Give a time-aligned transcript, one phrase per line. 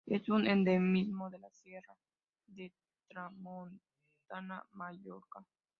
[0.07, 1.95] Es un endemismo de la Sierra
[2.47, 2.73] de
[3.07, 5.45] Tramontana de Mallorca.